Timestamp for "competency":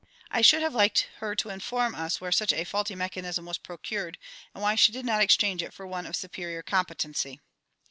6.63-7.39